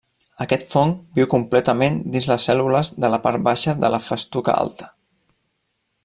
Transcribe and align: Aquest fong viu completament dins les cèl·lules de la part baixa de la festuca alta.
Aquest 0.43 0.71
fong 0.75 0.93
viu 1.19 1.27
completament 1.33 1.99
dins 2.15 2.29
les 2.31 2.47
cèl·lules 2.49 2.93
de 3.05 3.13
la 3.15 3.19
part 3.29 3.45
baixa 3.51 3.75
de 3.85 3.95
la 3.97 4.03
festuca 4.09 4.57
alta. 4.67 4.89